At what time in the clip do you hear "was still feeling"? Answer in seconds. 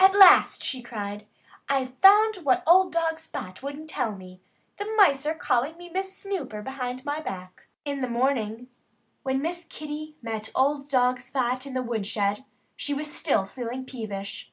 12.92-13.84